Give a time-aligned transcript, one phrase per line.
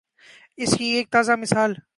[0.57, 1.73] اس کی ایک تازہ مثال